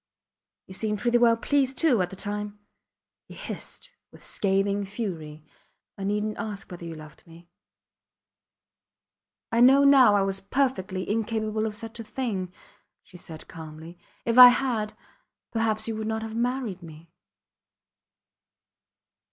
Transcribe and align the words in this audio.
You 0.65 0.73
seemed 0.73 0.97
pretty 0.97 1.19
well 1.19 1.37
pleased, 1.37 1.77
too 1.77 2.01
at 2.01 2.09
the 2.09 2.15
time, 2.15 2.57
he 3.27 3.35
hissed, 3.35 3.93
with 4.11 4.25
scathing 4.25 4.83
fury. 4.83 5.45
I 5.95 6.01
neednt 6.05 6.37
ask 6.39 6.71
whether 6.71 6.85
you 6.85 6.95
loved 6.95 7.21
me. 7.27 7.51
I 9.51 9.61
know 9.61 9.83
now 9.83 10.15
I 10.15 10.21
was 10.21 10.39
perfectly 10.39 11.07
incapable 11.07 11.67
of 11.67 11.75
such 11.75 11.99
a 11.99 12.03
thing, 12.03 12.51
she 13.03 13.17
said, 13.17 13.47
calmly, 13.47 13.99
If 14.25 14.39
I 14.39 14.47
had, 14.47 14.97
perhaps 15.51 15.87
you 15.87 15.95
would 15.97 16.07
not 16.07 16.23
have 16.23 16.35
married 16.35 16.81
me. 16.81 17.11